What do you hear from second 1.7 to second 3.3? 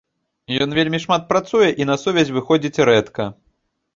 і на сувязь выходзіць рэдка.